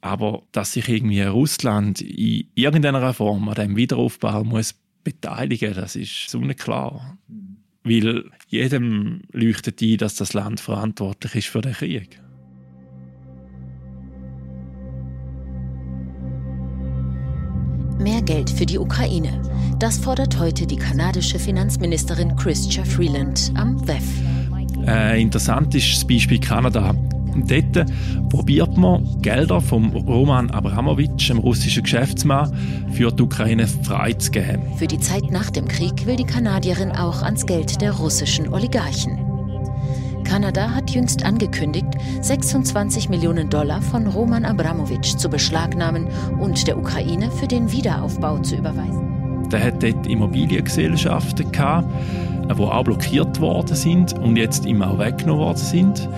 Aber 0.00 0.42
dass 0.52 0.72
sich 0.72 0.88
irgendwie 0.88 1.20
Russland 1.20 2.00
in 2.00 2.48
irgendeiner 2.54 3.12
Form 3.12 3.46
an 3.50 3.56
dem 3.56 3.76
Wiederaufbau 3.76 4.42
muss 4.42 4.74
beteiligen, 5.04 5.74
das 5.74 5.96
ist 5.96 6.30
so 6.30 6.40
klar. 6.40 7.18
Weil 7.84 8.24
jedem 8.48 9.20
leuchtet 9.32 9.82
ein, 9.82 9.98
dass 9.98 10.14
das 10.14 10.32
Land 10.32 10.60
verantwortlich 10.60 11.34
ist 11.34 11.48
für 11.48 11.60
den 11.60 11.74
Krieg. 11.74 12.20
Mehr 18.00 18.22
Geld 18.22 18.48
für 18.48 18.64
die 18.64 18.78
Ukraine. 18.78 19.42
Das 19.78 19.98
fordert 19.98 20.38
heute 20.38 20.66
die 20.66 20.76
kanadische 20.76 21.38
Finanzministerin 21.38 22.34
Chrystia 22.34 22.82
Freeland 22.82 23.52
am 23.56 23.86
WEF. 23.86 24.02
Äh, 24.86 25.20
interessant 25.20 25.74
ist 25.74 25.94
das 25.94 26.06
Beispiel 26.06 26.40
Kanada. 26.40 26.94
Dort 27.36 27.86
probiert 28.30 28.76
man, 28.78 29.20
Gelder 29.20 29.60
vom 29.60 29.94
Roman 29.94 30.50
Abramowitsch, 30.50 31.28
dem 31.28 31.38
russischen 31.38 31.82
Geschäftsmann, 31.82 32.50
für 32.92 33.12
die 33.12 33.22
Ukraine 33.22 33.66
freizugeben. 33.66 34.62
Für 34.78 34.86
die 34.86 34.98
Zeit 34.98 35.30
nach 35.30 35.50
dem 35.50 35.68
Krieg 35.68 36.06
will 36.06 36.16
die 36.16 36.24
Kanadierin 36.24 36.92
auch 36.92 37.22
ans 37.22 37.44
Geld 37.44 37.82
der 37.82 37.92
russischen 37.92 38.52
Oligarchen. 38.52 39.29
Kanada 40.30 40.70
hat 40.70 40.90
jüngst 40.90 41.24
angekündigt, 41.24 41.88
26 42.20 43.08
Millionen 43.08 43.50
Dollar 43.50 43.82
von 43.82 44.06
Roman 44.06 44.44
Abramowitsch 44.44 45.16
zu 45.16 45.28
beschlagnahmen 45.28 46.06
und 46.38 46.68
der 46.68 46.78
Ukraine 46.78 47.32
für 47.32 47.48
den 47.48 47.72
Wiederaufbau 47.72 48.38
zu 48.38 48.54
überweisen. 48.54 49.48
Der 49.50 49.60
hat 49.64 49.82
dort 49.82 50.06
Immobiliengesellschaften 50.06 51.50
gehabt, 51.50 51.88
die 52.44 52.62
auch 52.62 52.84
blockiert 52.84 53.40
worden 53.40 53.74
sind 53.74 54.12
und 54.20 54.36
jetzt 54.36 54.66
ihm 54.66 54.82
auch 54.82 55.00
weggenommen 55.00 55.46
worden 55.46 55.58
sind. 55.58 56.08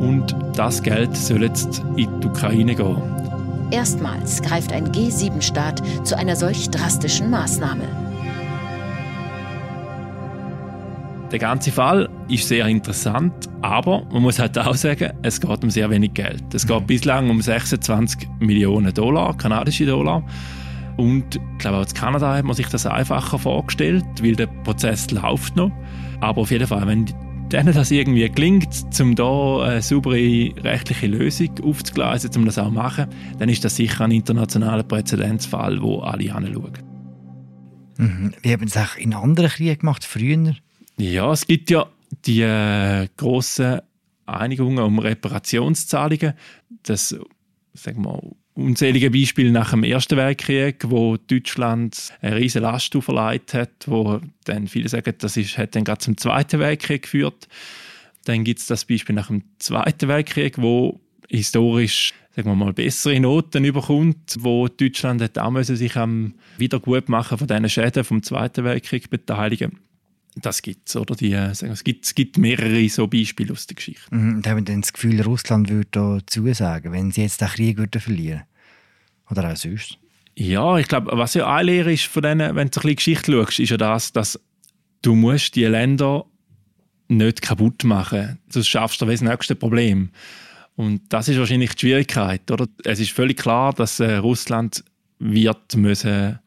Und 0.00 0.34
das 0.56 0.82
Geld 0.82 1.16
soll 1.16 1.44
jetzt 1.44 1.84
in 1.96 2.20
die 2.20 2.26
Ukraine 2.26 2.74
gehen. 2.74 3.00
Erstmals 3.70 4.42
greift 4.42 4.72
ein 4.72 4.90
G7-Staat 4.90 5.82
zu 6.04 6.18
einer 6.18 6.34
solch 6.34 6.68
drastischen 6.70 7.30
Maßnahme. 7.30 8.01
Der 11.32 11.38
ganze 11.38 11.72
Fall 11.72 12.10
ist 12.28 12.46
sehr 12.46 12.66
interessant, 12.66 13.48
aber 13.62 14.04
man 14.12 14.20
muss 14.20 14.38
halt 14.38 14.58
auch 14.58 14.74
sagen, 14.74 15.14
es 15.22 15.40
geht 15.40 15.64
um 15.64 15.70
sehr 15.70 15.88
wenig 15.88 16.12
Geld. 16.12 16.44
Es 16.52 16.66
geht 16.66 16.86
bislang 16.86 17.30
um 17.30 17.40
26 17.40 18.28
Millionen 18.38 18.92
Dollar, 18.92 19.34
kanadische 19.38 19.86
Dollar. 19.86 20.22
Und 20.98 21.36
ich 21.36 21.58
glaube, 21.58 21.78
auch 21.78 21.86
in 21.86 21.94
Kanada 21.94 22.36
hat 22.36 22.44
man 22.44 22.54
sich 22.54 22.66
das 22.66 22.84
einfacher 22.84 23.38
vorgestellt, 23.38 24.04
weil 24.20 24.36
der 24.36 24.46
Prozess 24.46 25.10
läuft 25.10 25.56
noch. 25.56 25.72
Aber 26.20 26.42
auf 26.42 26.50
jeden 26.50 26.66
Fall, 26.66 26.86
wenn 26.86 27.06
denen 27.50 27.72
das 27.72 27.90
irgendwie 27.90 28.28
gelingt, 28.28 28.68
um 29.00 29.14
da 29.14 29.62
eine 29.62 29.80
saubere 29.80 30.50
rechtliche 30.62 31.06
Lösung 31.06 31.50
aufzugleisen, 31.64 32.30
um 32.36 32.44
das 32.44 32.58
auch 32.58 32.66
zu 32.66 32.72
machen, 32.72 33.06
dann 33.38 33.48
ist 33.48 33.64
das 33.64 33.76
sicher 33.76 34.04
ein 34.04 34.10
internationaler 34.10 34.82
Präzedenzfall, 34.82 35.80
wo 35.80 36.00
alle 36.00 36.34
anschauen. 36.34 36.72
Mhm. 37.96 38.34
Wie 38.42 38.52
haben 38.52 38.64
es 38.64 38.76
auch 38.76 38.96
in 38.96 39.14
anderen 39.14 39.48
Kriegen 39.48 39.78
gemacht, 39.78 40.04
früher? 40.04 40.54
Ja, 40.96 41.32
es 41.32 41.46
gibt 41.46 41.70
ja 41.70 41.86
die 42.24 42.42
äh, 42.42 43.08
grossen 43.16 43.80
Einigungen 44.26 44.84
um 44.84 44.98
Reparationszahlungen. 44.98 46.34
Das, 46.82 47.16
sagen 47.74 48.04
wir, 48.04 48.20
unzählige 48.54 49.10
Beispiele 49.10 49.50
nach 49.50 49.70
dem 49.70 49.84
Ersten 49.84 50.16
Weltkrieg, 50.16 50.84
wo 50.88 51.16
Deutschland 51.16 52.12
eine 52.20 52.36
riesige 52.36 52.62
Last 52.62 52.94
auferlegt 52.94 53.54
hat, 53.54 53.70
wo 53.86 54.20
dann 54.44 54.68
viele 54.68 54.88
sagen, 54.88 55.14
das 55.18 55.36
ist, 55.36 55.56
hat 55.58 55.74
dann 55.74 55.84
gerade 55.84 56.00
zum 56.00 56.16
Zweiten 56.16 56.60
Weltkrieg 56.60 57.02
geführt. 57.02 57.48
Dann 58.24 58.44
gibt 58.44 58.60
es 58.60 58.66
das 58.66 58.84
Beispiel 58.84 59.14
nach 59.14 59.28
dem 59.28 59.42
Zweiten 59.58 60.08
Weltkrieg, 60.08 60.60
wo 60.60 61.00
historisch 61.28 62.12
sagen 62.34 62.48
wir 62.48 62.54
mal, 62.54 62.72
bessere 62.72 63.20
Noten 63.20 63.64
überkommt, 63.64 64.36
wo 64.38 64.66
Deutschland 64.66 65.20
hat 65.20 65.38
auch 65.38 65.62
sich 65.62 65.96
am 65.96 66.34
Wiedergutmachen 66.56 67.36
von 67.36 67.46
diesen 67.46 67.68
Schäden 67.68 68.04
vom 68.04 68.22
Zweiten 68.22 68.64
Weltkrieg 68.64 69.10
beteiligen 69.10 69.78
das 70.36 70.62
gibt 70.62 70.88
es, 70.88 70.96
oder? 70.96 71.14
Die, 71.14 71.32
äh, 71.32 71.54
sagen, 71.54 71.72
es, 71.72 71.84
gibt, 71.84 72.06
es 72.06 72.14
gibt 72.14 72.38
mehrere 72.38 72.88
so 72.88 73.06
Beispiele 73.06 73.52
aus 73.52 73.66
der 73.66 73.76
Geschichte. 73.76 74.14
Mhm. 74.14 74.36
Und 74.36 74.46
haben 74.46 74.64
dann 74.64 74.80
das 74.80 74.92
Gefühl, 74.92 75.20
Russland 75.20 75.68
würde 75.68 75.88
da 75.90 76.18
zusagen, 76.26 76.92
wenn 76.92 77.10
sie 77.10 77.22
jetzt 77.22 77.40
den 77.40 77.48
Krieg 77.48 77.78
würden 77.78 78.00
verlieren 78.00 78.42
Oder 79.30 79.52
auch 79.52 79.56
sonst? 79.56 79.98
Ja, 80.34 80.78
ich 80.78 80.88
glaube, 80.88 81.10
was 81.14 81.34
ja 81.34 81.52
eine 81.54 81.70
Lehre 81.70 81.92
ist 81.92 82.06
von 82.06 82.22
denen, 82.22 82.56
wenn 82.56 82.68
du 82.68 82.80
ein 82.80 82.82
bisschen 82.82 82.96
Geschichte 82.96 83.32
schaust, 83.32 83.60
ist 83.60 83.70
ja 83.70 83.76
das, 83.76 84.12
dass 84.12 84.40
du 85.02 85.14
musst 85.14 85.54
die 85.56 85.64
Länder 85.64 86.24
nicht 87.08 87.42
kaputt 87.42 87.84
machen. 87.84 88.38
Sonst 88.48 88.68
schaffst 88.68 89.02
du 89.02 89.06
das 89.06 89.20
nächste 89.20 89.54
Problem. 89.54 90.10
Und 90.74 91.02
das 91.10 91.28
ist 91.28 91.38
wahrscheinlich 91.38 91.74
die 91.74 91.80
Schwierigkeit, 91.80 92.50
oder? 92.50 92.66
Es 92.84 92.98
ist 92.98 93.12
völlig 93.12 93.36
klar, 93.36 93.74
dass 93.74 94.00
äh, 94.00 94.16
Russland 94.16 94.82
wird 95.18 95.76
müssen 95.76 96.38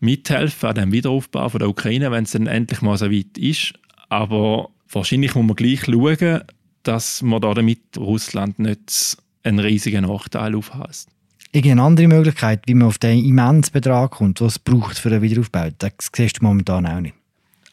mithelfen 0.00 0.68
an 0.68 0.74
dem 0.74 0.92
Wiederaufbau 0.92 1.48
von 1.48 1.58
der 1.58 1.68
Ukraine, 1.68 2.10
wenn 2.10 2.24
es 2.24 2.32
dann 2.32 2.46
endlich 2.46 2.82
mal 2.82 2.96
so 2.96 3.10
weit 3.10 3.36
ist. 3.38 3.74
Aber 4.08 4.70
wahrscheinlich 4.90 5.34
muss 5.34 5.46
man 5.46 5.56
gleich 5.56 5.84
schauen, 5.84 6.42
dass 6.82 7.22
man 7.22 7.40
da 7.40 7.54
damit 7.54 7.80
Russland 7.96 8.58
nicht 8.58 9.16
einen 9.42 9.58
riesigen 9.58 10.04
Nachteil 10.04 10.54
aufhält. 10.54 11.06
Irgendeine 11.52 11.82
andere 11.82 12.08
Möglichkeit, 12.08 12.62
wie 12.66 12.74
man 12.74 12.88
auf 12.88 12.98
den 12.98 13.24
immensen 13.24 13.72
Betrag 13.72 14.12
kommt, 14.12 14.40
was 14.40 14.52
es 14.52 14.58
braucht 14.58 14.98
für 14.98 15.10
den 15.10 15.22
Wiederaufbau, 15.22 15.70
das 15.78 15.92
siehst 16.14 16.40
du 16.40 16.44
momentan 16.44 16.86
auch 16.86 17.00
nicht. 17.00 17.14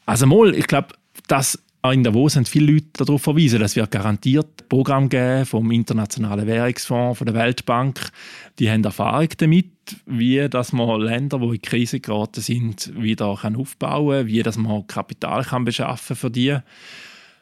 Also 0.06 0.28
mal, 0.28 0.56
ich 0.56 0.68
glaube, 0.68 0.90
dass 1.28 1.60
in 1.92 2.04
Davos 2.04 2.34
sind 2.34 2.48
viele 2.48 2.74
Leute 2.74 3.06
darauf 3.06 3.24
verwiesen, 3.24 3.60
dass 3.60 3.76
wir 3.76 3.88
garantiert 3.88 4.70
Programm 4.70 5.10
geben 5.10 5.46
vom 5.46 5.72
Internationalen 5.72 6.48
Währungsfonds, 6.48 7.18
von 7.18 7.26
der 7.26 7.36
Weltbank. 7.36 8.12
Die 8.60 8.70
haben 8.70 8.84
Erfahrung 8.84 9.30
damit, 9.38 9.72
wie 10.06 10.48
dass 10.50 10.74
man 10.74 11.02
Länder, 11.02 11.40
die 11.40 11.56
in 11.56 11.62
Krise 11.62 12.00
geraten 12.00 12.42
sind, 12.42 12.92
wieder 12.96 13.28
aufbauen 13.28 14.18
kann, 14.18 14.28
wie 14.28 14.44
dass 14.44 14.58
man 14.58 14.88
Kapital 14.88 15.44
kann 15.44 15.66
beschaffen 15.66 16.16
für 16.16 16.32
die. 16.32 16.58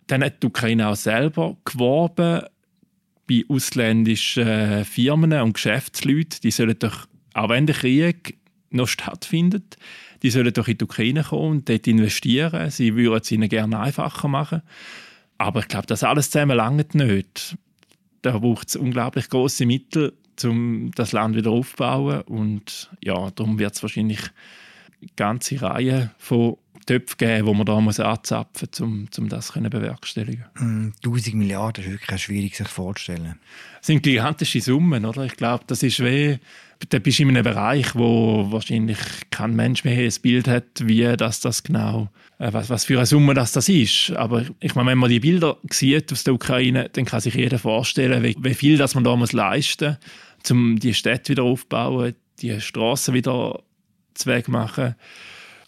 Dann 0.08 0.24
hat 0.24 0.42
die 0.42 0.48
Ukraine 0.48 0.90
auch 0.90 0.96
selber 0.96 1.58
geworben 1.64 2.42
bei 3.28 3.44
ausländischen 3.48 4.84
Firmen 4.86 5.34
und 5.34 5.54
Geschäftsleuten, 5.54 6.40
die 6.44 6.52
sollen 6.52 6.78
doch, 6.80 7.08
auch 7.34 7.50
wenn 7.50 7.68
der 7.68 7.76
Krieg 7.76 8.38
noch 8.70 8.88
stattfindet, 8.88 9.78
die 10.24 10.30
sollen 10.30 10.54
doch 10.54 10.68
in 10.68 10.78
die 10.78 10.86
Ukraine 10.86 11.24
kommen 11.24 11.52
und 11.52 11.70
dort 11.70 11.86
investieren. 11.86 12.70
Sie 12.72 12.96
würden 12.96 13.22
es 13.22 13.32
ihnen 13.32 13.50
gerne 13.50 13.80
einfacher 13.80 14.28
machen. 14.30 14.62
Aber 15.38 15.60
ich 15.60 15.68
glaube, 15.68 15.86
das 15.88 16.04
alles 16.04 16.32
zusammen 16.32 16.56
langt 16.56 16.96
nicht. 16.96 17.58
Da 18.22 18.40
braucht 18.40 18.70
es 18.70 18.76
unglaublich 18.78 19.30
große 19.30 19.66
Mittel, 19.66 20.14
um 20.44 20.92
das 20.96 21.12
Land 21.12 21.36
wieder 21.36 21.52
aufzubauen. 21.52 22.22
Und 22.22 22.90
ja, 23.02 23.30
darum 23.32 23.60
wird 23.60 23.76
es 23.76 23.84
wahrscheinlich 23.84 24.22
eine 25.02 25.10
ganze 25.18 25.62
Reihe 25.62 26.12
von 26.18 26.58
Töpfen 26.86 27.18
geben, 27.18 27.48
die 27.48 27.54
man 27.54 27.66
da 27.66 27.82
muss 27.82 28.00
anzapfen 28.00 28.70
muss, 28.72 28.80
um, 28.80 29.08
um 29.18 29.30
das 29.30 29.48
zu 29.48 29.62
bewerkstelligen. 29.62 30.46
1000 30.56 31.28
hm, 31.28 31.38
Milliarden 31.38 31.84
ist 31.84 31.92
wirklich 31.92 32.22
schwierig 32.22 32.56
sich 32.56 32.68
vorzustellen. 32.68 33.40
Das 33.78 33.88
sind 33.88 34.04
gigantische 34.04 34.62
Summen, 34.62 35.06
oder? 35.06 35.24
Ich 35.26 35.36
glaube, 35.36 35.64
das 35.68 35.84
ist 35.84 36.00
wie 36.00 36.40
da 36.90 37.00
bist 37.00 37.20
du 37.20 37.24
in 37.24 37.30
einem 37.30 37.44
Bereich, 37.44 37.96
wo 37.96 38.52
wahrscheinlich 38.52 38.98
kein 39.32 39.56
Mensch 39.56 39.84
mehr 39.84 39.98
ein 39.98 40.14
Bild 40.22 40.48
hat, 40.48 40.66
wie 40.84 41.04
das, 41.18 41.40
das 41.40 41.64
genau, 41.64 42.10
äh, 42.40 42.52
was, 42.52 42.70
was 42.70 42.86
für 42.86 42.98
eine 42.98 43.06
Summe 43.06 43.34
das, 43.34 43.52
das 43.52 43.70
ist. 43.70 44.12
Aber 44.12 44.44
ich 44.60 44.76
meine, 44.76 44.92
wenn 44.92 44.98
man 44.98 45.10
die 45.10 45.20
Bilder 45.20 45.58
sieht 45.70 46.12
aus 46.12 46.24
der 46.24 46.34
Ukraine, 46.34 46.90
dann 46.92 47.06
kann 47.06 47.22
sich 47.22 47.36
jeder 47.36 47.60
vorstellen, 47.60 48.24
wie, 48.24 48.36
wie 48.40 48.54
viel 48.54 48.78
das 48.78 48.96
man 48.96 49.04
da 49.04 49.16
muss 49.16 49.34
leisten 49.34 49.98
muss, 50.42 50.52
um 50.52 50.80
die 50.80 50.94
Städte 50.94 51.32
wieder 51.32 51.44
aufzubauen, 51.44 52.16
die 52.40 52.60
Straßen 52.60 53.14
wieder 53.14 53.62
zu 54.14 54.30
machen, 54.48 54.96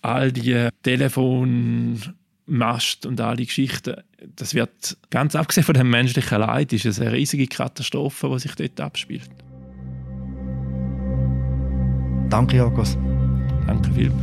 all 0.01 0.31
die 0.31 0.69
Telefonmast 0.83 3.05
und 3.05 3.21
all 3.21 3.37
die 3.37 3.45
Geschichten. 3.45 4.01
Das 4.35 4.53
wird, 4.53 4.97
ganz 5.09 5.35
abgesehen 5.35 5.63
von 5.63 5.75
dem 5.75 5.89
menschlichen 5.89 6.39
Leid, 6.39 6.73
ist 6.73 6.85
es 6.85 6.99
eine 6.99 7.13
riesige 7.13 7.47
Katastrophe, 7.47 8.29
die 8.33 8.39
sich 8.39 8.55
dort 8.55 8.81
abspielt. 8.81 9.29
Danke, 12.29 12.57
Jokos. 12.57 12.97
Danke, 13.67 13.91
Philipp. 13.91 14.13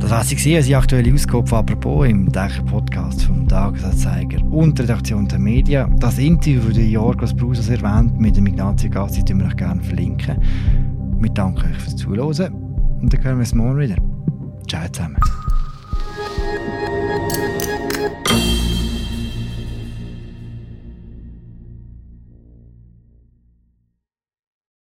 Das 0.00 0.10
war 0.10 0.24
sie, 0.24 0.56
unsere 0.56 0.78
aktuelle 0.78 1.14
Ausgabe 1.14 1.46
von 1.46 1.58
«Apropos» 1.60 2.06
im 2.06 2.30
täglichen 2.30 2.66
Podcast 2.66 3.22
vom 3.22 3.48
Tagesanzeiger 3.48 4.44
und 4.50 4.78
der 4.78 4.84
Redaktion 4.84 5.26
der 5.26 5.38
Medien. 5.38 5.98
Das 5.98 6.18
Interview, 6.18 6.68
das 6.68 6.76
Jorgos 6.76 7.34
Brusas 7.34 7.70
erwähnt, 7.70 8.20
mit 8.20 8.36
dem 8.36 8.46
Ignazio 8.46 8.90
Gassi, 8.90 9.24
tun 9.24 9.38
wir 9.38 9.46
euch 9.46 9.56
gerne 9.56 9.82
verlinken. 9.82 10.36
Wir 11.18 11.30
danken 11.30 11.70
euch 11.70 11.78
fürs 11.78 11.96
Zuhören. 11.96 12.52
Und 13.00 13.12
dann 13.14 13.24
hören 13.24 13.36
wir 13.36 13.40
uns 13.40 13.54
morgen 13.54 13.78
wieder. 13.78 13.96
Ciao 14.68 14.86
zusammen. 14.92 15.16